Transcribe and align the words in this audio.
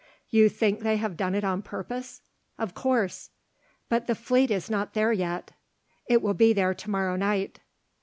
"You 0.31 0.49
think 0.49 0.79
they 0.79 0.97
have 0.97 1.15
done 1.15 1.35
it 1.35 1.43
on 1.43 1.61
purpose?" 1.61 2.21
"Of 2.57 2.73
course." 2.73 3.29
"But 3.87 4.07
the 4.07 4.15
fleet 4.15 4.49
is 4.49 4.67
not 4.67 4.95
there 4.95 5.13
yet." 5.13 5.51
"It 6.07 6.23
will 6.23 6.33
be 6.33 6.53
there 6.53 6.73
to 6.73 6.89
morrow 6.89 7.15
night." 7.15 7.59